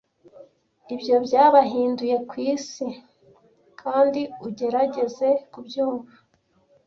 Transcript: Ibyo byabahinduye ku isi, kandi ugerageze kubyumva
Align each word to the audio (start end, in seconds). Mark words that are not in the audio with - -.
Ibyo 0.93 1.15
byabahinduye 1.25 2.15
ku 2.29 2.35
isi, 2.53 2.87
kandi 3.81 4.21
ugerageze 4.47 5.29
kubyumva 5.51 6.13